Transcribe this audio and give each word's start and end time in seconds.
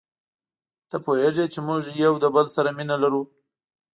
ته 0.89 0.95
پوهیږې 1.05 1.45
چي 1.53 1.59
موږ 1.67 1.81
یو 2.03 2.13
له 2.23 2.29
بل 2.35 2.45
سره 2.55 2.69
مینه 2.77 2.95
لرو. 3.03 3.21